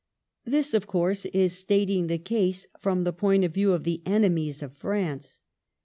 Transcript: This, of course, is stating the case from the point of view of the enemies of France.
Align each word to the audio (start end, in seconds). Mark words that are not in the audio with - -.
This, 0.45 0.73
of 0.73 0.87
course, 0.87 1.25
is 1.25 1.59
stating 1.59 2.07
the 2.07 2.17
case 2.17 2.65
from 2.79 3.03
the 3.03 3.13
point 3.13 3.43
of 3.43 3.53
view 3.53 3.71
of 3.73 3.83
the 3.83 4.01
enemies 4.03 4.63
of 4.63 4.75
France. 4.75 5.41